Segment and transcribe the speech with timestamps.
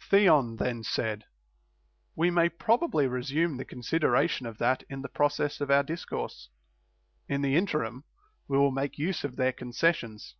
[0.00, 0.18] 3.
[0.24, 1.22] Theon then said:
[2.16, 6.48] We may probably resume the con sideration of that in the process of our discourse;
[7.28, 8.02] in the interim
[8.48, 10.34] we will make use of their concessions.